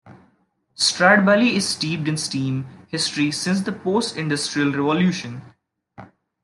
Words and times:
Stradbally 0.75 1.53
is 1.53 1.69
steeped 1.69 2.07
in 2.07 2.17
steam 2.17 2.65
history 2.87 3.29
since 3.29 3.61
the 3.61 3.71
post 3.71 4.17
industrial 4.17 4.71
revolution. 4.71 5.43